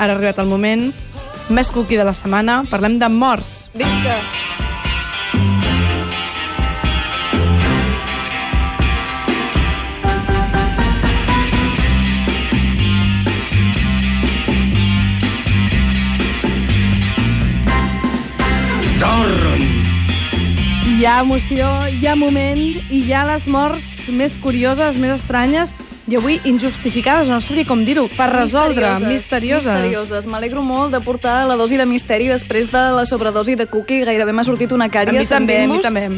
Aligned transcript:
ara 0.00 0.14
ha 0.14 0.16
arribat 0.16 0.38
el 0.40 0.48
moment 0.48 0.86
més 1.52 1.68
cookie 1.68 1.98
de 2.00 2.06
la 2.08 2.14
setmana. 2.16 2.62
Parlem 2.72 2.96
de 2.98 3.08
morts. 3.12 3.68
Visca! 3.76 4.16
Dorm! 19.04 19.68
Hi 20.88 21.04
ha 21.04 21.20
emoció, 21.20 21.68
hi 21.92 22.08
ha 22.08 22.16
moment 22.16 22.64
i 22.88 23.04
hi 23.04 23.12
ha 23.12 23.28
les 23.28 23.44
morts 23.52 24.08
més 24.08 24.40
curioses, 24.40 24.96
més 24.96 25.18
estranyes 25.20 25.76
i 26.08 26.16
avui 26.16 26.40
injustificades, 26.48 27.28
no 27.28 27.40
sabria 27.44 27.66
com 27.68 27.84
dir-ho, 27.84 28.06
per 28.16 28.30
resoldre, 28.32 28.88
misterioses. 29.04 29.68
Misterioses. 29.68 30.26
M'alegro 30.30 30.62
molt 30.64 30.94
de 30.94 31.00
portar 31.04 31.44
la 31.48 31.56
dosi 31.60 31.78
de 31.80 31.86
misteri 31.86 32.30
després 32.30 32.70
de 32.72 32.84
la 32.96 33.04
sobredosi 33.06 33.56
de 33.56 33.68
cookie. 33.70 34.04
Gairebé 34.08 34.32
m'ha 34.32 34.46
sortit 34.48 34.72
una 34.72 34.88
A 34.88 34.92
cària 34.92 35.20
mi 35.20 35.26
també, 35.28 35.62
a 35.64 35.68
mi 35.68 35.80
també. 35.84 36.08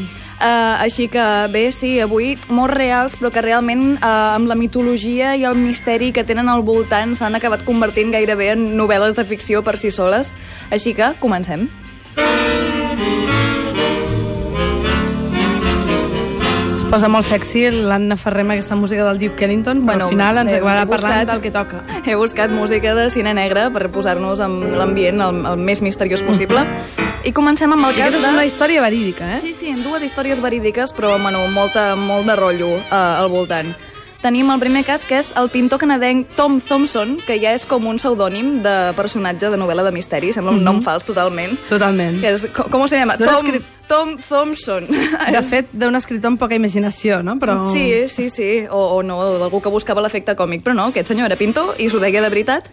Uh, 0.43 0.81
així 0.83 1.07
que 1.07 1.23
bé, 1.53 1.69
sí, 1.71 2.01
avui 2.03 2.33
morts 2.51 2.75
reals, 2.75 3.19
però 3.19 3.31
que 3.31 3.45
realment 3.45 3.93
uh, 3.95 4.35
amb 4.39 4.51
la 4.51 4.57
mitologia 4.59 5.37
i 5.39 5.45
el 5.47 5.55
misteri 5.55 6.11
que 6.11 6.25
tenen 6.27 6.51
al 6.51 6.65
voltant 6.67 7.15
s'han 7.15 7.39
acabat 7.39 7.63
convertint 7.63 8.11
gairebé 8.11 8.51
en 8.57 8.73
novel·les 8.79 9.15
de 9.15 9.27
ficció 9.29 9.63
per 9.63 9.77
si 9.79 9.93
soles. 9.95 10.33
Així 10.75 10.97
que 10.99 11.13
comencem. 11.23 11.69
Posa 16.93 17.09
molt 17.09 17.25
sexy 17.25 17.63
l'Anna 17.73 18.19
Ferrer 18.21 18.43
amb 18.45 18.53
aquesta 18.53 18.77
música 18.77 19.07
del 19.07 19.17
Duke 19.19 19.47
Ellington, 19.47 19.79
però 19.81 19.87
Bueno, 19.95 20.05
al 20.05 20.11
final 20.13 20.39
ens 20.43 20.53
acabarà 20.53 20.83
parlant 20.87 21.23
buscat- 21.23 21.31
del 21.31 21.41
que 21.41 21.51
toca. 21.51 21.79
He 22.05 22.15
buscat 22.21 22.51
música 22.53 22.95
de 22.95 23.09
cine 23.11 23.33
negre 23.33 23.71
per 23.73 23.89
posar-nos 23.89 24.41
en 24.45 24.77
l'ambient 24.77 25.21
el, 25.25 25.39
el 25.47 25.57
més 25.57 25.81
misteriós 25.81 26.21
possible. 26.23 26.61
I 27.25 27.33
comencem 27.33 27.73
amb 27.73 27.87
el 27.87 27.95
I 27.95 27.97
cas 27.97 28.09
aquesta 28.13 28.27
és 28.27 28.27
de... 28.29 28.35
una 28.37 28.45
història 28.45 28.83
verídica, 28.83 29.35
eh? 29.37 29.41
Sí, 29.41 29.55
sí, 29.55 29.73
dues 29.81 30.03
històries 30.05 30.43
verídiques, 30.43 30.93
però 30.93 31.17
bueno, 31.23 31.41
molta, 31.55 31.95
molt 31.97 32.27
de 32.29 32.37
rotllo 32.37 32.75
uh, 32.77 32.93
al 33.23 33.29
voltant. 33.33 33.73
Tenim 34.23 34.51
el 34.55 34.61
primer 34.61 34.85
cas, 34.87 35.03
que 35.05 35.17
és 35.19 35.33
el 35.35 35.49
pintor 35.51 35.81
canadenc 35.83 36.29
Tom 36.37 36.61
Thompson, 36.61 37.17
que 37.27 37.41
ja 37.43 37.57
és 37.57 37.65
com 37.67 37.89
un 37.91 37.97
pseudònim 37.99 38.61
de 38.63 38.93
personatge 38.95 39.49
de 39.51 39.57
novel·la 39.59 39.83
de 39.89 39.91
misteri, 39.97 40.31
sembla 40.33 40.53
un 40.55 40.63
nom 40.63 40.79
fals 40.85 41.03
totalment. 41.09 41.57
Totalment. 41.69 42.21
Que 42.21 42.31
és, 42.37 42.45
com, 42.55 42.69
com 42.71 42.85
se 42.87 43.01
llama? 43.01 43.17
Tom, 43.19 43.33
escrit- 43.35 43.65
Tom 43.93 44.17
Thompson. 44.17 44.87
De 44.89 45.43
fet, 45.45 45.69
d'un 45.77 45.93
escriptor 45.99 46.33
amb 46.33 46.41
poca 46.41 46.57
imaginació, 46.57 47.19
no? 47.21 47.35
Però... 47.37 47.59
Sí, 47.69 48.09
sí, 48.09 48.31
sí, 48.33 48.47
o, 48.65 48.81
o 48.97 49.03
no, 49.05 49.19
d'algú 49.37 49.61
que 49.61 49.73
buscava 49.73 50.01
l'efecte 50.01 50.33
còmic, 50.39 50.63
però 50.65 50.73
no, 50.79 50.87
aquest 50.89 51.13
senyor 51.13 51.29
era 51.29 51.37
pintor 51.37 51.75
i 51.77 51.91
s'ho 51.93 52.01
deia 52.01 52.23
de 52.25 52.31
veritat. 52.33 52.71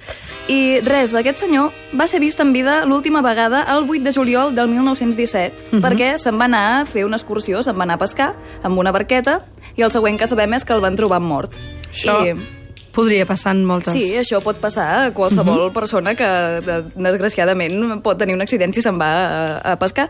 I 0.48 0.80
res, 0.86 1.12
aquest 1.20 1.44
senyor 1.44 1.76
va 2.00 2.08
ser 2.08 2.22
vist 2.24 2.40
en 2.40 2.54
vida 2.56 2.86
l'última 2.88 3.20
vegada 3.26 3.66
el 3.76 3.84
8 3.84 4.06
de 4.06 4.14
juliol 4.16 4.56
del 4.56 4.72
1917, 4.72 5.82
perquè 5.84 6.14
se'n 6.22 6.40
va 6.40 6.48
anar 6.48 6.64
a 6.78 6.86
fer 6.88 7.04
una 7.04 7.20
excursió, 7.20 7.60
se'n 7.68 7.76
va 7.76 7.84
anar 7.84 8.00
a 8.00 8.04
pescar 8.06 8.30
amb 8.64 8.80
una 8.80 8.96
barqueta, 8.96 9.42
i 9.76 9.84
el 9.84 9.92
següent 9.92 10.22
que 10.22 10.30
sabem 10.32 10.56
és 10.56 10.64
que 10.64 10.78
el 10.78 10.86
van 10.88 10.96
trobar 10.96 11.20
mort. 11.20 11.60
Això 11.92 12.16
I... 12.24 12.59
podria 12.96 13.26
passar 13.26 13.54
en 13.56 13.64
moltes... 13.66 13.94
Sí, 13.94 14.16
això 14.18 14.42
pot 14.44 14.58
passar 14.60 14.88
a 15.06 15.14
qualsevol 15.14 15.72
persona 15.76 16.16
que, 16.18 16.28
de- 16.66 16.82
desgraciadament, 16.98 18.02
pot 18.04 18.18
tenir 18.20 18.36
un 18.36 18.42
accident 18.42 18.74
si 18.74 18.82
se'n 18.82 19.00
va 19.00 19.10
a, 19.10 19.74
a 19.74 19.80
pescar. 19.80 20.10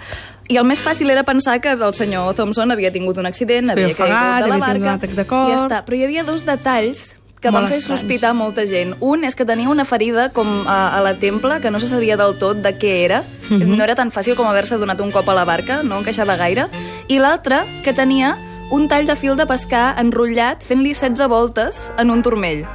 I 0.50 0.58
el 0.58 0.66
més 0.66 0.82
fàcil 0.84 1.10
era 1.12 1.24
pensar 1.28 1.60
que 1.62 1.76
el 1.76 1.94
senyor 1.94 2.34
Thompson 2.36 2.72
havia 2.72 2.92
tingut 2.92 3.18
un 3.22 3.28
accident, 3.30 3.70
havia 3.70 3.92
caigut 3.94 4.10
de 4.10 4.14
la 4.14 4.26
havia 4.26 4.44
tingut 4.44 4.56
un 4.56 4.68
barca, 4.68 4.94
atac 4.98 5.16
de 5.18 5.26
cor. 5.30 5.48
i 5.50 5.56
ja 5.56 5.62
està. 5.64 5.82
Però 5.86 5.98
hi 6.00 6.04
havia 6.08 6.24
dos 6.24 6.46
detalls 6.48 7.16
que 7.40 7.52
Molt 7.56 7.70
van 7.70 7.72
fer 7.72 7.80
sospitar 7.80 8.34
molta 8.36 8.66
gent. 8.68 8.98
Un 9.00 9.24
és 9.24 9.36
que 9.38 9.46
tenia 9.48 9.70
una 9.72 9.86
ferida 9.88 10.26
com 10.36 10.66
a, 10.68 10.90
a 10.98 11.00
la 11.06 11.14
temple, 11.22 11.62
que 11.64 11.72
no 11.72 11.80
se 11.80 11.88
sabia 11.88 12.18
del 12.20 12.36
tot 12.42 12.58
de 12.66 12.74
què 12.76 12.98
era. 13.06 13.22
Mhm. 13.50 13.78
No 13.78 13.84
era 13.86 13.96
tan 13.96 14.12
fàcil 14.12 14.36
com 14.36 14.48
haver-se 14.50 14.76
donat 14.78 15.00
un 15.00 15.12
cop 15.16 15.30
a 15.30 15.34
la 15.38 15.46
barca, 15.48 15.82
no 15.84 16.02
encaixava 16.02 16.36
gaire. 16.36 16.68
I 17.08 17.20
l'altre, 17.24 17.62
que 17.86 17.94
tenia 17.94 18.36
un 18.72 18.88
tall 18.88 19.08
de 19.10 19.16
fil 19.18 19.38
de 19.38 19.48
pescar 19.50 19.96
enrotllat 20.02 20.66
fent-li 20.66 20.94
16 20.94 21.30
voltes 21.32 21.88
en 21.98 22.14
un 22.14 22.22
turmell. 22.22 22.68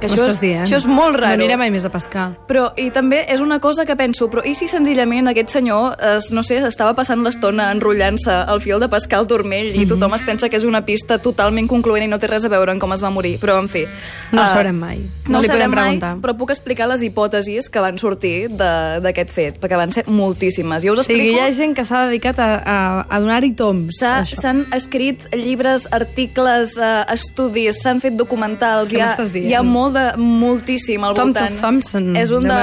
Que 0.00 0.08
això, 0.08 0.26
és, 0.28 0.40
dient? 0.40 0.64
això 0.66 0.76
és 0.76 0.86
molt 0.86 1.14
No 1.14 1.20
raro. 1.22 1.34
aniré 1.38 1.56
mai 1.56 1.70
més 1.70 1.84
a 1.86 1.90
pescar. 1.90 2.32
Però, 2.48 2.72
i 2.76 2.90
també 2.90 3.24
és 3.30 3.40
una 3.40 3.60
cosa 3.60 3.84
que 3.86 3.94
penso, 3.96 4.28
però 4.28 4.42
i 4.44 4.54
si 4.54 4.66
senzillament 4.68 5.28
aquest 5.30 5.50
senyor, 5.54 5.94
es, 6.16 6.30
no 6.34 6.42
sé, 6.42 6.58
estava 6.66 6.94
passant 6.98 7.22
l'estona 7.22 7.70
enrotllant-se 7.72 8.34
el 8.52 8.60
fil 8.60 8.80
de 8.82 8.88
pescar 8.88 9.20
al 9.20 9.26
turmell 9.30 9.70
i 9.80 9.86
tothom 9.86 10.12
es 10.14 10.22
pensa 10.26 10.48
que 10.48 10.56
és 10.56 10.64
una 10.64 10.82
pista 10.84 11.18
totalment 11.18 11.68
concloent 11.70 12.04
i 12.04 12.08
no 12.10 12.18
té 12.18 12.26
res 12.26 12.44
a 12.44 12.48
veure 12.48 12.72
amb 12.74 12.80
com 12.82 12.92
es 12.92 13.00
va 13.04 13.10
morir, 13.10 13.38
però 13.38 13.58
en 13.62 13.68
fi. 13.68 13.84
No 14.32 14.42
eh, 14.42 14.46
sabrem 14.50 14.74
mai. 14.76 14.98
No 15.28 15.40
li 15.40 15.46
sabrem 15.46 15.70
podem 15.70 15.74
mai, 15.78 15.98
preguntar. 15.98 16.16
però 16.20 16.36
puc 16.36 16.50
explicar 16.50 16.88
les 16.90 17.00
hipòtesis 17.06 17.70
que 17.70 17.78
van 17.80 17.96
sortir 17.96 18.48
de- 18.50 18.98
d'aquest 19.00 19.30
fet, 19.30 19.60
perquè 19.62 19.76
van 19.76 19.92
ser 19.92 20.04
moltíssimes. 20.08 20.82
Jo 20.82 20.92
us 20.92 20.98
O 20.98 21.02
sigui, 21.04 21.20
explico... 21.30 21.38
hi 21.38 21.46
ha 21.46 21.52
gent 21.52 21.74
que 21.76 21.84
s'ha 21.84 22.06
dedicat 22.08 22.38
a, 22.40 22.50
a, 22.58 23.06
a 23.08 23.20
donar-hi 23.20 23.52
toms. 23.54 24.00
S'han 24.00 24.66
escrit 24.72 25.22
llibres, 25.32 25.86
articles, 25.92 26.76
eh, 26.76 27.04
estudis, 27.14 27.80
s'han 27.82 28.00
fet 28.00 28.16
documentals. 28.16 28.90
Què 28.90 28.98
m'estàs 28.98 29.30
dient? 29.30 29.48
hi 29.50 29.54
ha 29.54 29.62
molt 29.62 29.83
de, 29.90 30.12
moltíssim 30.16 31.02
al 31.04 31.14
Tom 31.14 31.32
voltant. 31.32 31.58
Thompson, 31.60 32.16
és 32.16 32.30
un, 32.30 32.42
de, 32.42 32.58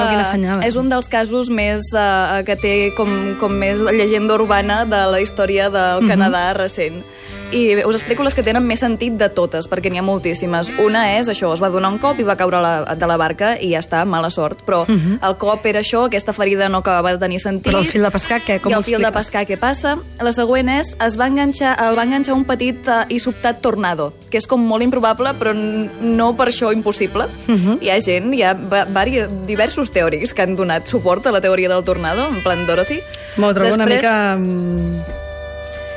és 0.66 0.76
un 0.76 0.88
dels 0.88 1.08
casos 1.08 1.50
més 1.50 1.80
uh, 1.94 2.42
que 2.46 2.56
té 2.56 2.74
com, 2.96 3.08
com 3.40 3.52
més 3.52 3.80
llegenda 3.92 4.34
urbana 4.34 4.84
de 4.84 5.04
la 5.10 5.20
història 5.20 5.70
del 5.70 6.02
Mhm. 6.02 6.08
Canadà 6.08 6.52
recent. 6.54 7.02
I 7.52 7.74
bé, 7.76 7.84
us 7.84 7.94
explico 7.98 8.24
les 8.24 8.34
que 8.34 8.42
tenen 8.42 8.64
més 8.64 8.80
sentit 8.80 9.18
de 9.20 9.28
totes, 9.28 9.66
perquè 9.68 9.90
n'hi 9.92 10.00
ha 10.00 10.04
moltíssimes. 10.06 10.70
Una 10.80 11.02
és 11.18 11.28
això, 11.28 11.50
es 11.52 11.60
va 11.60 11.68
donar 11.68 11.90
un 11.92 11.98
cop 12.00 12.18
i 12.18 12.24
va 12.24 12.36
caure 12.40 12.60
la, 12.64 12.72
de 12.96 13.08
la 13.10 13.18
barca 13.20 13.52
i 13.60 13.74
ja 13.74 13.82
està, 13.82 14.02
mala 14.08 14.30
sort. 14.32 14.62
Però 14.64 14.86
el 14.88 15.36
cop 15.36 15.66
era 15.68 15.82
això, 15.84 16.06
aquesta 16.06 16.32
ferida 16.32 16.70
no 16.72 16.80
acabava 16.80 17.12
de 17.12 17.20
tenir 17.20 17.40
sentit. 17.44 17.68
Mhm. 17.68 17.74
Però 17.76 17.84
el 17.84 17.90
fil 17.90 18.02
de 18.02 18.10
pescar, 18.10 18.40
què? 18.40 18.58
Com 18.60 18.72
I 18.72 18.76
el 18.78 18.84
fil 18.84 19.02
de 19.04 19.12
pescar, 19.12 19.44
què 19.46 19.58
passa? 19.60 19.98
La 20.20 20.32
següent 20.32 20.68
és, 20.72 20.96
es 21.04 21.18
va 21.20 21.28
enganxar, 21.28 21.76
el 21.84 21.96
va 21.98 22.04
enganxar 22.08 22.34
un 22.34 22.44
petit 22.48 22.88
uh, 22.88 23.04
i 23.08 23.18
sobtat 23.20 23.60
tornado, 23.60 24.14
que 24.30 24.38
és 24.40 24.46
com 24.48 24.60
molt 24.64 24.82
improbable, 24.82 25.34
però 25.38 25.52
no 25.54 26.32
per 26.36 26.48
això 26.48 26.72
impossible. 26.72 27.28
Mhm. 27.46 27.78
Hi 27.82 27.90
ha 27.90 28.00
gent, 28.00 28.32
hi 28.34 28.42
ha 28.42 28.54
va, 28.54 28.86
vari, 28.86 29.26
diversos 29.46 29.90
teòrics 29.92 30.32
que 30.32 30.42
han 30.42 30.56
donat 30.56 30.88
suport 30.88 31.26
a 31.26 31.32
la 31.32 31.40
teoria 31.40 31.68
del 31.68 31.84
tornado, 31.84 32.28
en 32.28 32.42
plan 32.42 32.64
Dorothy. 32.66 33.00
M'ho 33.36 33.52
trobo 33.52 33.74
una 33.74 33.84
Després- 33.84 34.38
mica... 34.40 35.21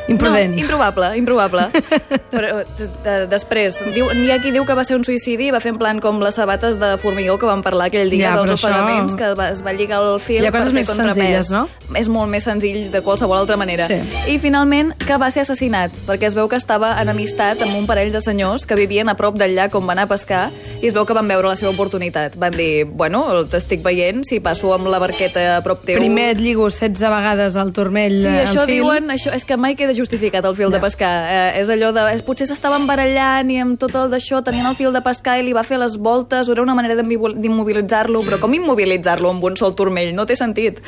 imprudent. 0.08 0.54
No, 0.56 0.62
improbable, 0.62 1.10
improbable. 1.18 1.68
Però 2.34 2.50
de, 2.78 2.88
de, 3.06 3.14
després, 3.32 3.78
diu, 3.96 4.10
hi 4.12 4.32
ha 4.32 4.40
qui 4.44 4.52
diu 4.54 4.66
que 4.68 4.76
va 4.78 4.84
ser 4.88 4.98
un 5.00 5.04
suïcidi 5.08 5.48
i 5.50 5.54
va 5.56 5.62
fer 5.64 5.72
en 5.74 5.80
plan 5.82 6.00
com 6.04 6.20
les 6.24 6.36
sabates 6.38 6.78
de 6.82 6.92
formigó 7.02 7.38
que 7.42 7.48
vam 7.50 7.64
parlar 7.66 7.88
aquell 7.90 8.10
dia 8.14 8.30
Ja, 8.32 8.36
dels 8.38 8.52
però 8.52 8.58
això- 8.58 8.70
ofegaments, 8.70 9.16
que 9.18 9.32
va, 9.40 9.50
es 9.54 9.64
va 9.66 9.74
lligar 9.74 10.02
el 10.04 10.20
fil 10.20 10.44
Hi 10.44 10.50
ha 10.50 10.52
coses 10.54 10.72
per 10.72 10.74
fer 10.74 10.80
més 10.82 10.92
senzilles, 11.16 11.50
no? 11.54 11.64
És 11.96 12.10
molt 12.12 12.30
més 12.32 12.44
senzill 12.46 12.92
de 12.94 13.02
qualsevol 13.06 13.38
altra 13.42 13.58
manera. 13.58 13.88
Sí. 13.90 14.00
I 14.34 14.38
finalment 14.40 14.94
que 15.06 15.18
va 15.22 15.32
ser 15.32 15.42
assassinat, 15.46 15.92
perquè 16.08 16.28
es 16.30 16.36
veu 16.38 16.50
que 16.52 16.60
estava 16.60 16.94
enemistat 17.02 17.62
amb 17.66 17.76
un 17.80 17.88
parell 17.90 18.12
de 18.14 18.22
senyors 18.22 18.66
que 18.70 18.76
vivien 18.78 19.10
a 19.10 19.16
prop 19.18 19.38
del 19.40 19.56
llac 19.58 19.74
on 19.76 19.88
va 19.88 19.96
anar 19.96 20.06
a 20.10 20.12
pescar 20.12 20.44
i 20.82 20.88
es 20.88 20.94
veu 20.94 21.06
que 21.08 21.14
van 21.18 21.28
veure 21.28 21.48
la 21.50 21.56
seva 21.56 21.72
oportunitat. 21.72 22.36
Van 22.38 22.54
dir, 22.54 22.86
bueno, 22.86 23.24
t'estic 23.50 23.82
veient, 23.86 24.22
si 24.28 24.40
passo 24.44 24.74
amb 24.76 24.88
la 24.92 25.00
barqueta 25.02 25.56
a 25.58 25.62
prop 25.66 25.82
teu... 25.88 25.98
Primer 26.00 26.30
et 26.36 26.42
lligo 26.44 26.68
16 26.70 27.00
vegades 27.10 27.56
al 27.58 27.72
turmell 27.74 28.16
Sí, 28.22 28.28
eh, 28.28 28.44
això 28.44 28.66
fil. 28.68 28.76
diuen, 28.82 29.10
això, 29.14 29.34
és 29.34 29.46
que 29.48 29.58
mai 29.58 29.74
queda 29.80 29.95
justificat 29.96 30.46
el 30.46 30.56
fil 30.56 30.72
de 30.72 30.80
pescar. 30.80 31.12
Eh, 31.32 31.62
és 31.62 31.70
allò 31.74 31.92
de, 31.96 32.04
és, 32.14 32.22
potser 32.26 32.48
s'estaven 32.50 32.86
barallant 32.88 33.50
i 33.52 33.58
amb 33.64 33.80
tot 33.80 33.96
el 33.96 34.10
d'això 34.12 34.42
tenien 34.46 34.68
el 34.70 34.76
fil 34.76 34.94
de 34.94 35.02
pescar 35.02 35.38
i 35.40 35.44
li 35.48 35.54
va 35.56 35.64
fer 35.64 35.80
les 35.82 35.98
voltes, 35.98 36.50
era 36.50 36.62
una 36.62 36.76
manera 36.76 36.96
d'immobil- 37.00 37.38
d'immobilitzar-lo, 37.42 38.22
però 38.28 38.40
com 38.40 38.54
immobilitzar-lo 38.54 39.30
amb 39.32 39.44
un 39.44 39.58
sol 39.58 39.76
turmell? 39.76 40.14
No 40.16 40.26
té 40.26 40.36
sentit. 40.36 40.82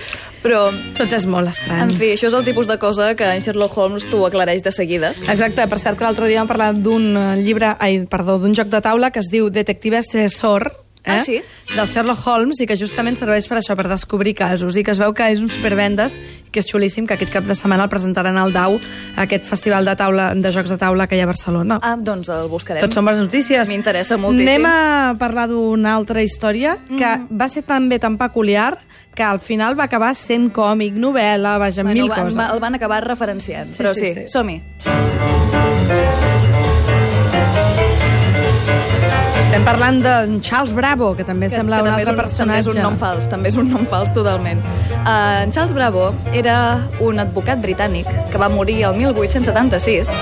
Però, 0.43 0.67
Tot 0.97 1.11
és 1.13 1.25
molt 1.25 1.49
estrany. 1.49 1.81
en 1.87 1.91
fi, 1.91 2.13
això 2.13 2.27
és 2.27 2.33
el 2.33 2.45
tipus 2.45 2.67
de 2.67 2.77
cosa 2.77 3.13
que 3.15 3.25
en 3.33 3.41
Sherlock 3.41 3.77
Holmes 3.77 4.05
t'ho 4.09 4.25
aclareix 4.27 4.63
de 4.63 4.71
seguida. 4.71 5.13
Exacte, 5.27 5.67
per 5.67 5.79
cert 5.79 5.97
que 5.97 6.03
l'altre 6.05 6.27
dia 6.27 6.39
vam 6.39 6.47
parlar 6.47 6.73
d'un 6.73 7.15
eh, 7.17 7.41
llibre, 7.41 7.75
ai, 7.79 8.05
perdó, 8.09 8.37
d'un 8.39 8.53
joc 8.53 8.67
de 8.67 8.81
taula 8.81 9.11
que 9.11 9.19
es 9.19 9.29
diu 9.31 9.49
Detective 9.49 9.97
Assessor, 9.97 10.71
eh? 11.07 11.15
Ah, 11.17 11.23
sí? 11.23 11.41
del 11.75 11.87
Sherlock 11.87 12.27
Holmes 12.27 12.59
i 12.61 12.67
que 12.67 12.75
justament 12.77 13.15
serveix 13.17 13.47
per 13.47 13.57
això, 13.57 13.75
per 13.75 13.87
descobrir 13.89 14.33
casos 14.35 14.75
i 14.77 14.83
que 14.83 14.91
es 14.91 14.99
veu 14.99 15.13
que 15.13 15.25
és 15.31 15.39
un 15.41 15.49
supervendes 15.49 16.17
i 16.17 16.51
que 16.51 16.59
és 16.59 16.67
xulíssim 16.67 17.07
que 17.07 17.15
aquest 17.15 17.31
cap 17.33 17.43
de 17.47 17.55
setmana 17.55 17.83
el 17.83 17.89
presentaran 17.89 18.37
al 18.37 18.53
DAU 18.53 18.77
aquest 19.17 19.43
festival 19.45 19.85
de 19.85 19.95
taula 19.95 20.33
de 20.35 20.51
jocs 20.51 20.69
de 20.69 20.77
taula 20.77 21.07
que 21.07 21.15
hi 21.17 21.21
ha 21.21 21.23
a 21.23 21.31
Barcelona. 21.31 21.79
Ah, 21.81 21.95
doncs 21.99 22.29
el 22.29 22.47
buscarem. 22.47 22.81
Tots 22.83 22.95
són 22.95 23.05
bones 23.05 23.19
notícies. 23.21 23.67
M'interessa 23.69 24.17
moltíssim. 24.17 24.47
Anem 24.47 24.65
a 24.69 25.15
parlar 25.19 25.47
d'una 25.49 25.95
altra 25.95 26.21
història 26.21 26.77
que 26.87 27.05
Mm. 27.17 27.27
va 27.39 27.49
ser 27.49 27.63
també 27.63 27.99
tan 27.99 28.17
peculiar 28.17 28.77
que 29.15 29.23
al 29.23 29.39
final 29.39 29.73
va 29.79 29.85
acabar 29.85 30.13
sent 30.15 30.51
còmic, 30.53 30.93
novel·la, 30.93 31.57
vaja, 31.57 31.81
Bueno, 31.83 32.03
mil 32.03 32.11
va- 32.11 32.15
coses. 32.23 32.37
el 32.53 32.59
van 32.59 32.75
acabar 32.75 33.03
referenciant, 33.07 33.73
Sí, 33.73 33.81
però 33.83 33.93
sí, 33.95 34.13
sí, 34.13 34.13
sí. 34.13 34.27
som-hi. 34.27 34.61
Parlant 39.67 39.99
de 39.99 40.39
Charles 40.39 40.71
Bravo, 40.71 41.11
que 41.17 41.25
també 41.27 41.49
sembla 41.51 41.81
un 41.81 41.89
també 41.89 42.05
altre 42.05 42.13
és 42.13 42.19
personatge. 42.21 42.47
També 42.47 42.59
és 42.61 42.69
un 42.71 42.77
nom 42.85 42.95
fals, 43.01 43.25
també 43.27 43.49
és 43.51 43.57
un 43.59 43.67
nom 43.67 43.83
fals 43.91 44.13
totalment. 44.15 44.61
Uh, 45.01 45.43
en 45.43 45.51
Charles 45.51 45.73
Bravo 45.75 46.13
era 46.31 46.55
un 47.03 47.19
advocat 47.19 47.59
britànic 47.59 48.07
que 48.31 48.39
va 48.39 48.47
morir 48.53 48.79
el 48.87 48.95
1876 48.95 50.13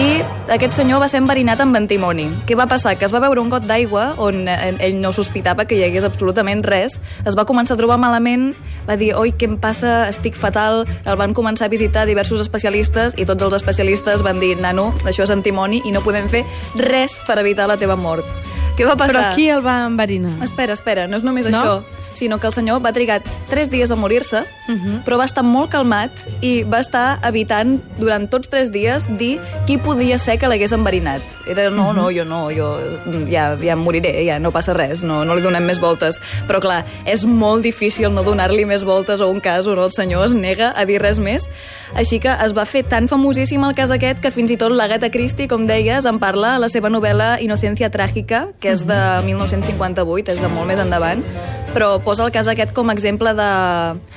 i 0.00 0.06
aquest 0.54 0.78
senyor 0.80 1.02
va 1.04 1.10
ser 1.12 1.20
enverinat 1.20 1.60
amb 1.60 1.76
antimoni. 1.76 2.24
Què 2.48 2.56
va 2.56 2.64
passar? 2.70 2.96
Que 2.96 3.04
es 3.04 3.12
va 3.12 3.20
veure 3.20 3.42
un 3.42 3.52
got 3.52 3.68
d'aigua 3.68 4.14
on 4.22 4.48
eh, 4.48 4.72
ell 4.88 4.96
no 5.02 5.12
sospitava 5.12 5.68
que 5.68 5.76
hi 5.76 5.84
hagués 5.84 6.08
absolutament 6.08 6.64
res, 6.64 6.96
es 7.28 7.36
va 7.36 7.44
començar 7.44 7.76
a 7.76 7.80
trobar 7.80 8.00
malament, 8.00 8.54
va 8.88 8.96
dir, 8.96 9.12
oi, 9.12 9.36
què 9.36 9.50
em 9.50 9.60
passa? 9.60 10.06
Estic 10.08 10.40
fatal. 10.40 10.86
El 11.04 11.20
van 11.20 11.36
començar 11.36 11.68
a 11.68 11.72
visitar 11.72 12.08
diversos 12.08 12.40
especialistes 12.40 13.20
i 13.20 13.28
tots 13.28 13.44
els 13.44 13.60
especialistes 13.60 14.24
van 14.24 14.40
dir, 14.40 14.54
nano, 14.56 14.94
això 15.04 15.28
és 15.28 15.36
antimoni 15.36 15.84
i 15.84 15.92
no 15.92 16.04
podem 16.06 16.32
fer 16.32 16.46
res 16.80 17.20
per 17.28 17.42
evitar 17.44 17.68
la 17.68 17.76
teva 17.76 18.00
mort. 18.00 18.24
Què 18.76 18.84
va 18.88 18.96
Però 18.96 19.06
passar? 19.20 19.34
qui 19.34 19.48
el 19.48 19.60
va 19.64 19.84
enverinar? 19.86 20.32
Espera, 20.42 20.72
espera, 20.72 21.06
no 21.08 21.16
és 21.16 21.22
només 21.26 21.46
No? 21.46 21.58
això, 21.58 21.82
sinó 22.16 22.38
que 22.40 22.46
el 22.48 22.54
senyor 22.54 22.82
va 22.84 22.92
trigar 22.92 23.22
3 23.50 23.70
dies 23.70 23.90
a 23.90 23.96
morir-se, 23.96 24.44
Mhm. 24.68 25.04
però 25.04 25.18
va 25.18 25.24
estar 25.24 25.44
molt 25.44 25.70
calmat 25.70 26.10
i 26.42 26.62
va 26.64 26.80
estar 26.80 27.20
evitant 27.22 27.80
durant 27.98 28.28
tots 28.28 28.48
3 28.48 28.72
dies 28.72 29.06
dir 29.16 29.38
qui 29.66 29.78
podia 29.78 30.18
ser 30.18 30.38
que 30.38 30.48
l'hagués 30.48 30.72
enverinat. 30.72 31.20
Era, 31.46 31.70
no, 31.70 31.92
no, 31.92 32.10
jo 32.10 32.24
no, 32.24 32.48
jo 32.50 32.72
ja, 33.30 33.56
ja 33.60 33.72
em 33.76 33.78
moriré, 33.78 34.24
ja 34.26 34.38
no 34.40 34.50
passa 34.50 34.74
res, 34.74 35.04
no, 35.04 35.24
no 35.24 35.36
li 35.36 35.42
donem 35.42 35.62
més 35.64 35.78
voltes. 35.78 36.18
Però 36.48 36.60
clar, 36.60 36.84
és 37.04 37.24
molt 37.24 37.62
difícil 37.62 38.12
no 38.12 38.24
donar-li 38.24 38.64
més 38.66 38.82
voltes 38.84 39.20
a 39.20 39.26
un 39.26 39.40
cas 39.40 39.66
on 39.66 39.78
el 39.78 39.90
senyor 39.94 40.24
es 40.26 40.34
nega 40.34 40.72
a 40.74 40.84
dir 40.84 41.00
res 41.00 41.18
més. 41.18 41.48
Així 41.94 42.18
que 42.18 42.32
es 42.44 42.52
va 42.56 42.64
fer 42.66 42.82
tan 42.82 43.06
famosíssim 43.08 43.62
el 43.64 43.74
cas 43.74 43.90
aquest 43.94 44.18
que 44.20 44.30
fins 44.32 44.50
i 44.50 44.56
tot 44.56 44.72
l'Agatha 44.72 45.10
Christie, 45.10 45.46
com 45.46 45.66
deies, 45.68 46.04
en 46.06 46.18
parla 46.18 46.56
a 46.56 46.58
la 46.58 46.68
seva 46.68 46.88
novel·la 46.90 47.40
Inocencia 47.40 47.90
Tràgica, 47.90 48.48
que 48.60 48.70
és 48.72 48.86
de 48.86 48.98
1958, 49.24 50.32
és 50.32 50.40
de 50.42 50.48
molt 50.48 50.66
més 50.66 50.78
endavant, 50.82 51.22
però 51.76 51.90
posa 52.00 52.24
el 52.24 52.32
cas 52.32 52.48
aquest 52.48 52.72
com 52.76 52.88
a 52.88 52.94
exemple 52.96 53.34
de, 53.36 53.50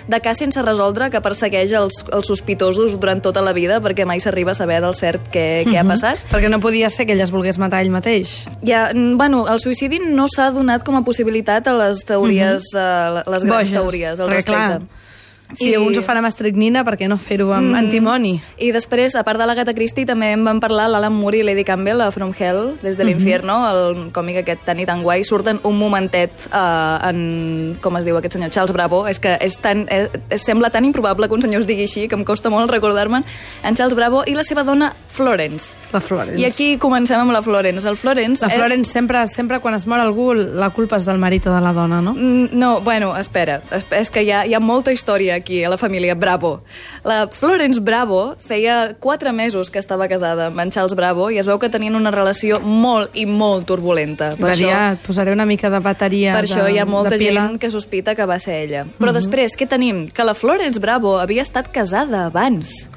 de 0.08 0.20
cas 0.24 0.40
sense 0.40 0.62
resoldre 0.64 1.10
que 1.12 1.20
persegueix 1.24 1.74
els, 1.76 2.00
els 2.16 2.30
sospitosos 2.32 2.96
durant 3.02 3.20
tota 3.24 3.44
la 3.44 3.52
vida 3.58 3.82
perquè 3.84 4.08
mai 4.08 4.24
s'arriba 4.24 4.54
a 4.56 4.58
saber 4.58 4.80
del 4.86 4.96
cert 4.96 5.28
què, 5.34 5.66
què 5.68 5.76
ha 5.80 5.84
passat. 5.88 6.22
Perquè 6.32 6.52
no 6.52 6.62
podia 6.64 6.88
ser 6.94 7.06
que 7.10 7.18
ell 7.18 7.24
es 7.26 7.34
volgués 7.36 7.60
matar 7.60 7.84
ell 7.84 7.92
mateix. 7.92 8.46
Ja, 8.64 8.88
bueno, 8.96 9.44
el 9.52 9.60
suïcidi 9.60 10.00
no 10.06 10.30
s'ha 10.32 10.50
donat 10.56 10.88
com 10.88 10.96
a 10.96 11.04
possibilitat 11.04 11.68
a 11.68 11.76
les 11.84 12.06
teories, 12.08 12.72
uh 12.76 12.88
les 13.30 13.44
grans 13.44 13.70
Boges, 13.70 13.74
teories 13.74 14.20
al 14.22 14.30
perquè, 14.32 14.46
clar, 14.48 14.80
Si 15.54 15.72
I... 15.72 15.78
uns 15.78 15.98
ho 15.98 16.04
fan 16.06 16.20
amb 16.20 16.30
estricnina, 16.30 16.84
per 16.86 16.94
què 17.00 17.08
no 17.10 17.18
fer-ho 17.18 17.50
amb 17.56 17.72
mm. 17.72 17.78
antimoni? 17.80 18.34
I 18.62 18.70
després, 18.76 19.16
a 19.18 19.24
part 19.26 19.42
de 19.42 19.48
l'Agatha 19.50 19.74
Christie, 19.74 20.06
també 20.06 20.30
en 20.36 20.44
van 20.46 20.60
parlar 20.62 20.86
l'Alan 20.92 21.16
Moore 21.16 21.40
i 21.40 21.46
Lady 21.48 21.64
Campbell 21.66 22.04
a 22.06 22.12
From 22.14 22.36
Hell, 22.38 22.76
des 22.84 23.00
de 23.00 23.08
l'infierno, 23.08 23.56
mm 23.58 23.66
-hmm. 23.66 24.06
el 24.06 24.12
còmic 24.14 24.38
aquest 24.44 24.62
tan 24.66 24.80
i 24.80 24.86
tan 24.86 25.02
guai. 25.02 25.24
Surten 25.24 25.60
un 25.64 25.78
momentet 25.78 26.32
uh, 26.54 27.10
en... 27.10 27.78
com 27.82 27.98
es 27.98 28.06
diu 28.06 28.18
aquest 28.18 28.34
senyor? 28.34 28.52
Charles 28.52 28.74
Bravo. 28.74 29.08
És 29.08 29.20
que 29.20 29.38
és 29.42 29.58
tan, 29.58 29.88
és, 29.90 30.10
és, 30.30 30.42
sembla 30.42 30.70
tan 30.70 30.86
improbable 30.86 31.28
que 31.28 31.34
un 31.34 31.42
senyor 31.42 31.62
es 31.62 31.68
digui 31.68 31.84
així, 31.84 32.08
que 32.08 32.16
em 32.16 32.24
costa 32.24 32.50
molt 32.50 32.70
recordar-me'n. 32.70 33.24
En 33.64 33.76
Charles 33.76 33.96
Bravo 33.96 34.24
i 34.28 34.36
la 34.36 34.44
seva 34.44 34.64
dona 34.64 34.94
Florence. 35.10 35.76
La 35.92 36.00
Florence. 36.00 36.40
I 36.40 36.46
aquí 36.46 36.78
comencem 36.78 37.20
amb 37.20 37.32
la 37.32 37.42
Florence. 37.42 37.90
El 37.90 37.98
Florence 37.98 38.46
La 38.46 38.54
és... 38.54 38.60
Florence 38.60 38.92
sempre, 38.92 39.28
sempre 39.28 39.60
quan 39.60 39.74
es 39.74 39.88
mor 39.88 40.00
algú, 40.00 40.34
la 40.34 40.70
culpa 40.70 40.98
és 40.98 41.06
del 41.06 41.18
marit 41.18 41.48
o 41.48 41.54
de 41.56 41.62
la 41.62 41.74
dona, 41.74 42.02
no? 42.02 42.14
Mm, 42.14 42.50
No, 42.52 42.82
bueno, 42.82 43.16
espera, 43.18 43.62
és, 43.72 43.86
és 43.92 44.10
que 44.10 44.22
hi 44.24 44.32
ha, 44.32 44.46
hi 44.46 44.54
ha 44.54 44.60
molta 44.60 44.92
història 44.92 45.39
aquí 45.40 45.64
a 45.64 45.72
la 45.72 45.78
família 45.80 46.16
Bravo. 46.16 46.62
La 47.08 47.28
Florence 47.32 47.82
Bravo 47.82 48.36
feia 48.40 48.96
quatre 49.00 49.32
mesos 49.34 49.72
que 49.72 49.80
estava 49.82 50.08
casada 50.12 50.50
amb 50.50 50.60
en 50.62 50.72
Charles 50.76 50.96
Bravo 50.98 51.30
i 51.32 51.40
es 51.42 51.50
veu 51.50 51.60
que 51.60 51.72
tenien 51.72 51.98
una 51.98 52.12
relació 52.14 52.60
molt 52.60 53.16
i 53.18 53.26
molt 53.26 53.68
turbulenta. 53.70 54.34
Per 54.40 54.54
dir, 54.54 54.70
això, 54.70 54.76
ah, 54.76 54.94
et 54.94 55.04
posaré 55.06 55.34
una 55.36 55.48
mica 55.50 55.72
de 55.72 55.82
bateria 55.84 56.36
per 56.38 56.46
de, 56.46 56.52
això 56.52 56.68
hi 56.70 56.80
ha 56.80 56.88
molta 56.90 57.18
gent 57.20 57.60
que 57.60 57.72
sospita 57.74 58.16
que 58.16 58.28
va 58.30 58.40
ser 58.40 58.62
ella. 58.66 58.86
Però 59.00 59.14
després, 59.16 59.58
què 59.58 59.68
tenim? 59.70 60.06
Que 60.14 60.28
la 60.28 60.36
Florence 60.38 60.80
Bravo 60.80 61.18
havia 61.20 61.46
estat 61.46 61.72
casada 61.74 62.26
abans. 62.28 62.88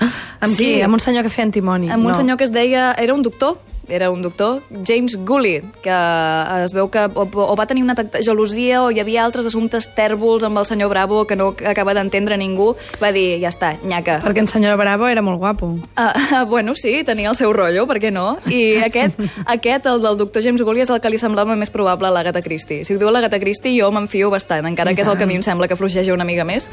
Amb 0.42 0.56
qui? 0.56 0.74
Amb 0.82 0.98
un 0.98 1.02
senyor 1.02 1.26
que 1.26 1.32
feia 1.32 1.48
antimoni. 1.48 1.90
Amb 1.90 2.04
un 2.04 2.12
no. 2.12 2.18
senyor 2.18 2.40
que 2.40 2.48
es 2.48 2.54
deia... 2.54 2.92
Era 3.02 3.14
un 3.14 3.22
doctor, 3.24 3.56
era 3.92 4.10
un 4.10 4.22
doctor, 4.22 4.62
James 4.86 5.16
Gully, 5.16 5.60
que 5.82 5.92
es 6.64 6.72
veu 6.72 6.88
que 6.88 7.04
o, 7.12 7.26
o 7.28 7.54
va 7.58 7.66
tenir 7.68 7.84
una 7.84 7.92
atac 7.92 8.08
de 8.14 8.22
gelosia 8.24 8.80
o 8.82 8.90
hi 8.90 9.00
havia 9.02 9.24
altres 9.26 9.46
assumptes 9.50 9.90
tèrbols 9.96 10.46
amb 10.48 10.58
el 10.62 10.66
senyor 10.66 10.88
Bravo 10.88 11.26
que 11.28 11.36
no 11.36 11.50
acaba 11.68 11.94
d'entendre 11.94 12.38
ningú. 12.40 12.72
Va 13.02 13.12
dir, 13.12 13.36
ja 13.42 13.52
està, 13.52 13.74
nyaca. 13.84 14.18
Perquè 14.24 14.42
en 14.44 14.48
senyor 14.48 14.78
Bravo 14.80 15.08
era 15.08 15.22
molt 15.22 15.38
guapo. 15.42 15.74
Uh, 15.92 16.44
bueno, 16.52 16.74
sí, 16.74 17.02
tenia 17.04 17.30
el 17.30 17.36
seu 17.36 17.52
rotllo, 17.52 17.84
per 17.90 18.00
què 18.02 18.12
no? 18.14 18.38
I 18.48 18.80
aquest, 18.88 19.20
aquest 19.56 19.90
el 19.92 20.02
del 20.04 20.16
doctor 20.20 20.44
James 20.44 20.64
Gully, 20.64 20.86
és 20.86 20.92
el 20.92 21.02
que 21.04 21.12
li 21.12 21.20
semblava 21.20 21.56
més 21.58 21.72
probable 21.74 22.08
a 22.08 22.14
l'Agatha 22.14 22.42
Christie. 22.42 22.86
Si 22.88 22.96
ho 22.96 23.00
diu 23.02 23.12
l'Agatha 23.12 23.40
Christie, 23.42 23.76
jo 23.76 23.92
m'enfio 23.92 24.32
bastant, 24.32 24.66
encara 24.68 24.96
I 24.96 24.96
que 24.96 25.04
és 25.04 25.12
el 25.12 25.20
que 25.20 25.28
a 25.28 25.30
mi 25.30 25.36
tant. 25.36 25.44
em 25.44 25.48
sembla 25.52 25.68
que 25.68 25.76
fluixeja 25.76 26.16
una 26.16 26.28
mica 26.28 26.48
més. 26.48 26.70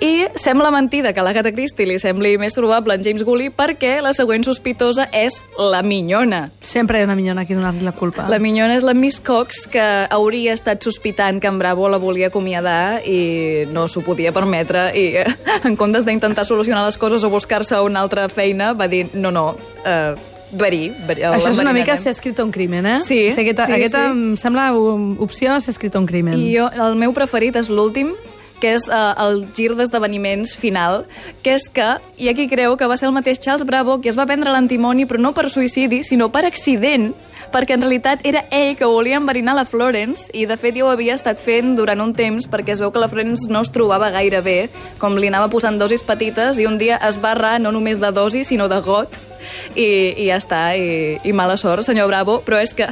I 0.00 0.26
sembla 0.34 0.70
mentida 0.74 1.12
que 1.12 1.22
a 1.22 1.26
l'Agatha 1.26 1.52
Christie 1.54 1.86
li 1.86 1.98
sembli 2.02 2.36
més 2.38 2.54
probable 2.58 2.96
en 2.96 3.02
James 3.04 3.22
Gully 3.26 3.50
perquè 3.54 3.96
la 4.02 4.14
següent 4.16 4.46
sospitosa 4.46 5.08
és 5.14 5.42
la 5.58 5.82
minyona. 5.86 6.43
Sempre 6.64 6.98
hi 6.98 7.04
ha 7.04 7.08
una 7.08 7.16
minyona 7.18 7.44
aquí 7.44 7.56
donar-li 7.56 7.84
la 7.84 7.94
culpa. 7.96 8.26
La 8.30 8.40
minyona 8.42 8.76
és 8.78 8.84
la 8.86 8.94
Miss 8.94 9.20
Cox, 9.24 9.64
que 9.70 9.84
hauria 10.10 10.54
estat 10.56 10.84
sospitant 10.84 11.40
que 11.40 11.50
en 11.50 11.58
Bravo 11.58 11.88
la 11.92 11.98
volia 12.02 12.28
acomiadar 12.32 13.00
i 13.06 13.64
no 13.72 13.86
s'ho 13.88 14.04
podia 14.06 14.32
permetre 14.34 14.90
i 14.96 15.06
en 15.68 15.78
comptes 15.80 16.06
d'intentar 16.06 16.46
solucionar 16.48 16.84
les 16.86 17.00
coses 17.00 17.24
o 17.24 17.32
buscar-se 17.32 17.80
una 17.80 18.04
altra 18.04 18.28
feina, 18.28 18.72
va 18.72 18.88
dir, 18.88 19.06
no, 19.14 19.30
no, 19.34 19.48
eh, 19.84 20.14
verí, 20.54 20.92
verí 21.06 21.24
Això 21.26 21.50
és 21.50 21.60
una 21.62 21.72
mica 21.74 21.96
ser 21.98 22.14
escrit 22.14 22.38
un 22.42 22.52
crimen, 22.54 22.86
eh? 22.86 22.98
Sí, 23.04 23.20
O 23.30 23.34
sigui, 23.34 23.50
aquesta, 23.50 23.66
sí, 23.66 23.78
aquesta 23.78 24.04
sí. 24.04 24.12
em 24.12 24.36
sembla 24.40 24.68
opció 25.24 25.58
ser 25.60 25.74
escrit 25.74 25.96
un 25.98 26.06
crimen. 26.06 26.38
I 26.38 26.54
jo, 26.56 26.68
el 26.88 26.98
meu 27.00 27.14
preferit 27.16 27.56
és 27.60 27.70
l'últim, 27.72 28.14
que 28.64 28.72
és 28.72 28.86
uh, 28.88 29.12
el 29.20 29.42
gir 29.52 29.74
d'esdeveniments 29.76 30.54
final, 30.56 31.02
que 31.44 31.52
és 31.58 31.66
que 31.68 31.90
hi 32.16 32.30
ha 32.30 32.32
qui 32.32 32.46
creu 32.48 32.78
que 32.80 32.88
va 32.88 32.96
ser 32.96 33.10
el 33.10 33.12
mateix 33.12 33.36
Charles 33.44 33.66
Bravo 33.68 33.98
qui 34.00 34.08
es 34.08 34.16
va 34.16 34.24
prendre 34.24 34.54
l'antimoni, 34.54 35.04
però 35.04 35.20
no 35.20 35.34
per 35.36 35.50
suïcidi, 35.52 36.00
sinó 36.00 36.30
per 36.32 36.46
accident, 36.48 37.10
perquè 37.52 37.76
en 37.76 37.84
realitat 37.84 38.24
era 38.24 38.46
ell 38.48 38.72
que 38.80 38.88
volia 38.88 39.20
enverinar 39.20 39.52
la 39.58 39.66
Florence 39.68 40.32
i 40.32 40.46
de 40.48 40.56
fet 40.56 40.78
ja 40.80 40.86
ho 40.86 40.88
havia 40.94 41.12
estat 41.12 41.42
fent 41.44 41.76
durant 41.76 42.00
un 42.00 42.16
temps 42.16 42.48
perquè 42.48 42.72
es 42.72 42.80
veu 42.80 42.88
que 42.90 43.02
la 43.02 43.10
Florence 43.12 43.52
no 43.52 43.60
es 43.60 43.70
trobava 43.74 44.08
gaire 44.16 44.40
bé, 44.40 44.56
com 44.98 45.20
li 45.20 45.28
anava 45.28 45.52
posant 45.52 45.76
dosis 45.78 46.02
petites 46.02 46.56
i 46.56 46.64
un 46.64 46.80
dia 46.80 46.96
es 47.04 47.20
va 47.20 47.36
errar 47.36 47.58
no 47.60 47.74
només 47.74 48.00
de 48.00 48.10
dosi 48.16 48.46
sinó 48.48 48.70
de 48.72 48.80
got 48.80 49.20
i, 49.76 49.86
i 50.24 50.30
ja 50.32 50.40
està, 50.40 50.64
i, 50.74 51.20
i 51.20 51.36
mala 51.36 51.60
sort, 51.60 51.84
senyor 51.84 52.08
Bravo, 52.08 52.40
però 52.48 52.64
és 52.64 52.72
que 52.72 52.88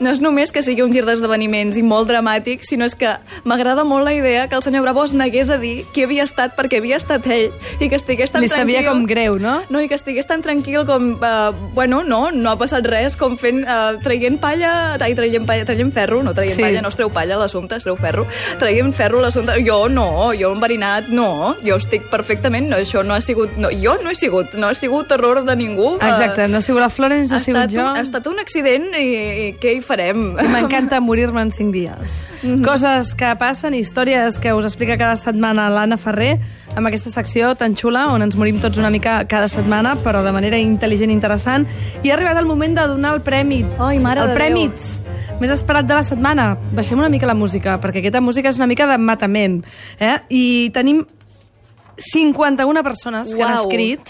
no 0.00 0.10
és 0.10 0.20
només 0.20 0.52
que 0.52 0.62
sigui 0.64 0.82
un 0.82 0.92
gir 0.92 1.04
d'esdeveniments 1.06 1.76
i 1.76 1.82
molt 1.86 2.08
dramàtic, 2.10 2.64
sinó 2.66 2.86
és 2.88 2.94
que 2.98 3.12
m'agrada 3.44 3.84
molt 3.84 4.04
la 4.04 4.14
idea 4.16 4.46
que 4.48 4.56
el 4.56 4.62
senyor 4.62 4.82
Bravo 4.86 5.04
es 5.04 5.12
negués 5.14 5.50
a 5.50 5.58
dir 5.60 5.84
qui 5.94 6.04
havia 6.06 6.24
estat 6.24 6.56
perquè 6.56 6.78
havia 6.80 6.96
estat 6.96 7.26
ell 7.30 7.50
i 7.80 7.88
que 7.88 7.96
estigués 7.96 8.30
tan 8.32 8.42
Li 8.42 8.48
tranquil. 8.48 8.76
sabia 8.76 8.88
com 8.90 9.04
greu, 9.06 9.38
no? 9.38 9.60
No, 9.70 9.80
i 9.80 9.88
que 9.88 9.94
estigués 9.98 10.26
tan 10.26 10.42
tranquil 10.42 10.86
com... 10.88 11.12
Uh, 11.20 11.52
bueno, 11.74 12.02
no, 12.02 12.30
no 12.32 12.50
ha 12.50 12.56
passat 12.58 12.86
res, 12.86 13.16
com 13.20 13.36
fent... 13.40 13.62
Uh, 13.64 14.00
traient 14.02 14.38
palla... 14.40 14.96
Ai, 15.00 15.14
traient, 15.14 15.46
palla, 15.46 15.64
traient 15.68 15.92
ferro, 15.92 16.22
no 16.22 16.34
traient 16.34 16.56
Sí. 16.56 16.62
palla, 16.62 16.80
no 16.82 16.88
es 16.88 16.96
treu 16.98 17.10
palla 17.14 17.36
l'assumpte, 17.38 17.76
es 17.76 17.84
treu 17.84 17.96
ferro. 18.00 18.26
Traient 18.58 18.92
ferro 18.96 19.20
l'assumpte... 19.20 19.54
Jo 19.66 19.88
no, 19.92 20.32
jo 20.36 20.50
enverinat, 20.54 21.08
no. 21.12 21.56
Jo 21.64 21.76
estic 21.80 22.08
perfectament... 22.10 22.68
No, 22.70 22.76
això 22.80 23.04
no 23.06 23.14
ha 23.14 23.20
sigut... 23.20 23.54
No, 23.60 23.68
jo 23.70 23.96
no 24.02 24.10
he 24.10 24.16
sigut, 24.18 24.54
no 24.58 24.68
ha 24.70 24.74
sigut 24.74 25.12
error 25.12 25.42
de 25.44 25.56
ningú. 25.56 25.94
Eh, 26.00 26.08
Exacte, 26.08 26.48
no 26.48 26.58
ha 26.58 26.64
sigut 26.64 26.80
la 26.82 26.90
Florence, 26.90 27.34
ha, 27.34 27.38
sigut 27.42 27.60
estat 27.62 27.76
jo. 27.76 27.84
Un, 27.84 27.96
ha 28.00 28.04
estat 28.06 28.26
un 28.30 28.38
accident 28.42 28.88
i, 28.98 29.06
i 29.44 29.46
què 29.60 29.76
hi 29.76 29.80
farem? 29.90 30.30
M'encanta 30.54 31.00
morir-me 31.02 31.42
en 31.42 31.50
5 31.50 31.72
dies. 31.74 32.28
Mhm. 32.42 32.62
Coses 32.64 33.14
que 33.18 33.34
passen, 33.40 33.74
històries 33.74 34.38
que 34.38 34.54
us 34.54 34.68
explica 34.68 34.96
cada 35.00 35.16
setmana 35.18 35.68
l'Anna 35.72 35.98
Ferrer, 35.98 36.38
amb 36.76 36.86
aquesta 36.86 37.10
secció 37.10 37.54
tan 37.58 37.74
xula, 37.74 38.06
on 38.14 38.22
ens 38.22 38.38
morim 38.38 38.60
tots 38.62 38.78
una 38.78 38.90
mica 38.94 39.18
cada 39.28 39.48
setmana, 39.50 39.96
però 40.04 40.22
de 40.22 40.32
manera 40.32 40.58
intel·ligent 40.60 41.10
i 41.10 41.16
interessant. 41.18 41.66
I 42.04 42.10
ha 42.10 42.16
arribat 42.16 42.38
el 42.38 42.46
moment 42.46 42.78
de 42.78 42.86
donar 42.86 43.14
el 43.18 43.22
premi. 43.26 43.64
Ai, 43.78 43.98
mare 43.98 44.22
el 44.22 44.30
de 44.30 44.38
premi 44.38 44.68
Déu. 44.68 45.38
més 45.40 45.50
esperat 45.50 45.86
de 45.88 45.94
la 45.94 46.04
setmana. 46.04 46.56
Baixem 46.76 46.98
una 46.98 47.08
mica 47.08 47.26
la 47.26 47.34
música, 47.34 47.80
perquè 47.80 47.98
aquesta 48.04 48.20
música 48.20 48.48
és 48.48 48.56
una 48.60 48.68
mica 48.70 48.86
de 48.86 48.98
matament. 48.98 49.64
Eh? 49.98 50.18
I 50.28 50.70
tenim 50.72 51.06
51 52.00 52.82
persones 52.82 53.34
que 53.34 53.42
han 53.42 53.56
Uau. 53.56 53.68
escrit 53.68 54.00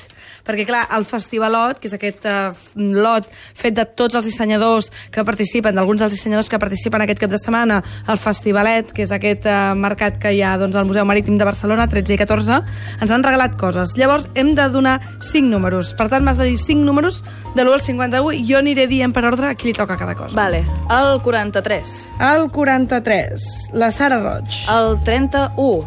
perquè, 0.47 0.67
clar, 0.69 0.87
el 0.97 1.05
festivalot, 1.09 1.81
que 1.81 1.89
és 1.91 1.95
aquest 1.97 2.27
uh, 2.29 2.51
lot 2.77 3.29
fet 3.55 3.77
de 3.77 3.85
tots 3.85 4.19
els 4.19 4.27
dissenyadors 4.29 4.91
que 5.13 5.25
participen, 5.27 5.75
d'alguns 5.77 6.01
dels 6.03 6.15
dissenyadors 6.17 6.51
que 6.51 6.61
participen 6.63 7.05
aquest 7.05 7.23
cap 7.23 7.33
de 7.33 7.41
setmana, 7.41 7.81
el 8.09 8.21
festivalet, 8.21 8.93
que 8.97 9.05
és 9.07 9.15
aquest 9.15 9.47
uh, 9.51 9.73
mercat 9.79 10.19
que 10.23 10.33
hi 10.35 10.43
ha 10.43 10.57
doncs, 10.61 10.77
al 10.77 10.89
Museu 10.89 11.07
Marítim 11.09 11.39
de 11.39 11.49
Barcelona, 11.49 11.89
13 11.91 12.15
i 12.17 12.21
14, 12.21 12.61
ens 13.01 13.11
han 13.11 13.25
regalat 13.27 13.57
coses. 13.61 13.95
Llavors, 13.99 14.29
hem 14.35 14.55
de 14.59 14.69
donar 14.73 14.99
5 15.21 15.49
números. 15.51 15.95
Per 15.99 16.09
tant, 16.13 16.25
m'has 16.25 16.39
de 16.41 16.49
dir 16.51 16.59
5 16.59 16.85
números 16.85 17.23
de 17.55 17.65
l'1 17.65 17.73
al 17.79 17.85
51 17.85 18.33
i 18.39 18.45
jo 18.49 18.59
aniré 18.61 18.87
dient 18.91 19.15
per 19.15 19.25
ordre 19.29 19.51
a 19.51 19.55
qui 19.59 19.71
li 19.71 19.77
toca 19.77 19.97
cada 20.01 20.15
cosa. 20.19 20.37
Vale, 20.37 20.63
el 20.91 21.21
43, 21.23 21.97
El 22.21 22.49
43, 22.51 23.49
la 23.75 23.91
Sara 23.91 24.21
Roig. 24.23 24.63
el 24.71 24.99
31, 25.05 25.87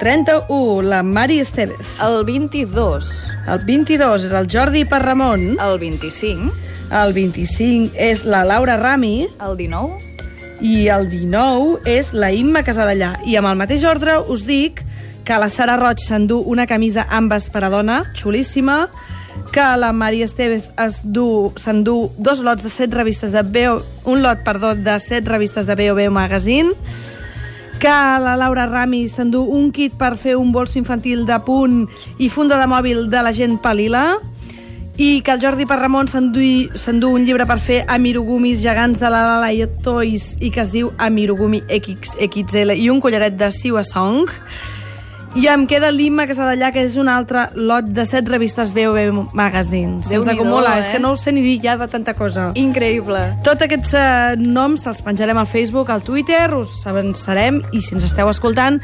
31, 0.00 0.80
la 0.80 1.02
Mari 1.02 1.40
Estevez. 1.40 2.00
el 2.00 2.24
22, 2.24 3.28
El 3.46 3.58
22 3.66 4.24
és 4.24 4.32
el 4.32 4.46
Jordi 4.50 4.86
Parramon. 4.86 5.58
el 5.60 5.78
25, 5.78 6.50
El 6.90 7.12
25 7.12 7.92
és 7.98 8.24
la 8.24 8.42
Laura 8.44 8.78
Rami. 8.78 9.28
el 9.46 9.56
19, 9.58 9.98
I 10.62 10.88
el 10.88 11.08
19 11.10 11.80
és 11.84 12.14
la 12.14 12.32
Imma 12.32 12.62
Casadellà. 12.64 13.18
I 13.26 13.36
amb 13.36 13.48
el 13.48 13.56
mateix 13.56 13.84
ordre 13.84 14.18
us 14.26 14.46
dic 14.46 14.82
que 15.24 15.36
la 15.38 15.50
Sara 15.50 15.76
Roig 15.76 15.98
s'endú 16.00 16.40
una 16.46 16.66
camisa 16.66 17.06
ambes 17.10 17.50
per 17.50 17.64
a 17.64 17.68
dona, 17.70 18.04
xulíssima, 18.14 18.88
que 19.52 19.76
la 19.76 19.92
Maria 19.92 20.24
Estevez 20.24 20.64
s'endú 20.76 22.10
dos 22.16 22.40
lots 22.40 22.62
de 22.62 22.70
set 22.70 22.92
revistes 22.94 23.32
de 23.32 23.42
BO, 23.42 23.82
un 24.06 24.22
lot, 24.22 24.38
perdó, 24.44 24.74
de 24.74 24.98
set 24.98 25.28
revistes 25.28 25.66
de 25.66 25.74
B.O.B. 25.74 26.08
Magazine, 26.10 26.72
que 27.80 27.88
la 27.88 28.36
Laura 28.36 28.66
Rami 28.66 29.06
s'endú 29.08 29.40
un 29.56 29.70
kit 29.72 29.94
per 29.96 30.18
fer 30.20 30.34
un 30.36 30.52
bolso 30.52 30.76
infantil 30.76 31.24
de 31.24 31.38
punt 31.40 31.86
i 32.20 32.28
funda 32.28 32.58
de 32.60 32.66
mòbil 32.68 33.06
de 33.08 33.22
la 33.24 33.32
gent 33.32 33.56
Palila, 33.62 34.18
i 35.00 35.22
que 35.24 35.32
el 35.32 35.40
Jordi 35.40 35.64
Parramon 35.64 36.10
s'endú 36.12 37.08
un 37.08 37.24
llibre 37.24 37.46
per 37.48 37.56
fer 37.56 37.78
amirugumis 37.88 38.60
gegants 38.60 39.00
de 39.00 39.08
la 39.08 39.22
Lala 39.24 39.68
Toys 39.80 40.34
i 40.44 40.50
que 40.52 40.60
es 40.60 40.74
diu 40.74 40.92
Amirugumi 40.98 41.62
XXL 41.72 42.76
i 42.76 42.90
un 42.92 43.00
collaret 43.00 43.32
de 43.32 43.48
Siwa 43.50 43.80
Song. 43.82 44.28
I 45.38 45.46
em 45.46 45.62
queda 45.70 45.92
l'Imma 45.94 46.24
Casadellà, 46.26 46.72
que 46.74 46.82
és 46.82 46.96
un 46.98 47.06
altre 47.08 47.44
lot 47.54 47.86
de 47.94 48.02
set 48.08 48.26
revistes 48.28 48.72
BOB 48.74 49.30
Magazine. 49.36 50.00
Se'ns 50.02 50.10
Déu-n'hi-do, 50.10 50.42
acumula, 50.42 50.72
eh? 50.74 50.80
és 50.82 50.88
que 50.90 50.98
no 50.98 51.12
ho 51.14 51.18
sé 51.20 51.30
ni 51.30 51.44
dir 51.44 51.60
ja 51.62 51.76
de 51.78 51.86
tanta 51.90 52.16
cosa. 52.18 52.48
Increïble. 52.58 53.20
Tots 53.46 53.62
aquests 53.62 53.94
eh, 53.94 54.40
noms 54.42 54.88
els 54.90 55.02
penjarem 55.06 55.38
al 55.38 55.46
Facebook, 55.46 55.92
al 55.94 56.02
Twitter, 56.02 56.48
us 56.58 56.80
avançarem 56.90 57.60
i 57.70 57.82
si 57.84 57.94
ens 57.94 58.08
esteu 58.10 58.30
escoltant, 58.32 58.80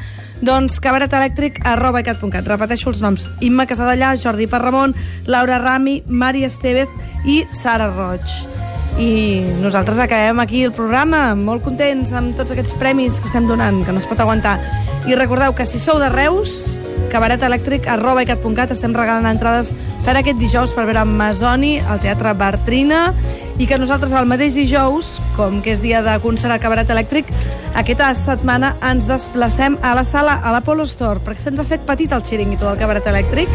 doncs 0.46 0.78
cabaretelèctric 0.84 1.58
arroba 1.66 2.04
icat.cat. 2.04 2.46
Repeteixo 2.46 2.94
els 2.94 3.02
noms. 3.02 3.26
Imma 3.42 3.66
Casadellà, 3.66 4.14
Jordi 4.14 4.46
Parramon, 4.46 4.94
Laura 5.26 5.58
Rami, 5.58 6.04
Mari 6.06 6.46
Estevez 6.46 6.94
i 7.26 7.42
Sara 7.50 7.90
Roig. 7.90 8.65
I 8.96 9.44
nosaltres 9.60 9.98
acabem 10.00 10.38
aquí 10.40 10.62
el 10.64 10.72
programa 10.72 11.34
molt 11.36 11.60
contents 11.66 12.14
amb 12.16 12.32
tots 12.38 12.54
aquests 12.54 12.78
premis 12.80 13.18
que 13.20 13.28
estem 13.28 13.44
donant, 13.44 13.82
que 13.84 13.92
no 13.92 14.00
es 14.00 14.08
pot 14.08 14.20
aguantar. 14.24 14.56
I 15.04 15.18
recordeu 15.18 15.52
que 15.52 15.66
si 15.68 15.76
sou 15.76 16.00
de 16.00 16.08
Reus, 16.08 16.78
cabaretelèctric 17.12 17.90
arroba 17.92 18.24
icat.cat 18.24 18.72
estem 18.72 18.96
regalant 18.96 19.28
entrades 19.28 19.74
per 20.06 20.16
aquest 20.16 20.40
dijous 20.40 20.72
per 20.72 20.86
veure 20.88 21.04
Masoni 21.04 21.76
al 21.84 22.00
Teatre 22.00 22.32
Bartrina 22.40 23.10
i 23.58 23.66
que 23.66 23.78
nosaltres 23.80 24.12
el 24.12 24.28
mateix 24.28 24.54
dijous, 24.56 25.16
com 25.36 25.62
que 25.64 25.72
és 25.72 25.80
dia 25.80 26.02
de 26.04 26.16
concert 26.20 26.52
al 26.52 26.60
Cabaret 26.60 26.90
Elèctric, 26.92 27.30
aquesta 27.76 28.10
setmana 28.16 28.74
ens 28.84 29.06
desplacem 29.08 29.78
a 29.82 29.94
la 29.96 30.04
sala, 30.04 30.38
a 30.44 30.52
l'Apollo 30.52 30.84
Store, 30.88 31.22
perquè 31.24 31.46
se'ns 31.46 31.62
ha 31.62 31.68
fet 31.68 31.86
petit 31.88 32.12
el 32.12 32.24
xiringuito 32.24 32.68
del 32.68 32.78
Cabaret 32.80 33.08
Elèctric 33.08 33.52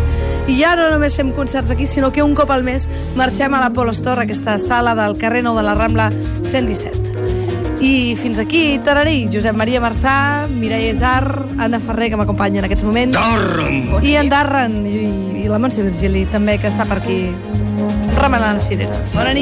i 0.50 0.58
ja 0.58 0.74
no 0.77 0.89
només 0.89 1.15
fem 1.17 1.29
concerts 1.38 1.70
aquí, 1.72 1.86
sinó 1.86 2.10
que 2.12 2.25
un 2.25 2.34
cop 2.36 2.50
al 2.50 2.65
mes 2.65 2.88
marxem 3.15 3.53
a 3.53 3.62
l'Apollo 3.62 3.93
Store, 3.93 4.25
aquesta 4.25 4.58
sala 4.62 4.96
del 4.98 5.17
carrer 5.22 5.43
Nou 5.46 5.58
de 5.58 5.65
la 5.65 5.77
Rambla 5.77 6.10
117. 6.50 7.10
I 7.81 8.13
fins 8.17 8.38
aquí, 8.41 8.79
Tararí, 8.86 9.27
Josep 9.34 9.58
Maria 9.58 9.81
Marçà, 9.81 10.48
Mireia 10.50 10.91
Isar, 10.93 11.46
Anna 11.58 11.79
Ferrer, 11.81 12.12
que 12.12 12.20
m'acompanya 12.20 12.62
en 12.62 12.70
aquests 12.70 12.86
moments, 12.86 13.17
Dorm. 13.17 14.05
i 14.05 14.17
en 14.22 14.29
Darren, 14.29 14.81
i, 14.86 15.08
i 15.46 15.50
la 15.50 15.62
Montse 15.62 15.86
Virgili, 15.86 16.27
també, 16.29 16.60
que 16.62 16.70
està 16.70 16.86
per 16.89 17.01
aquí 17.01 17.24
Ramalan 18.21 18.59
Sirena. 18.59 18.95
Buona 19.13 19.33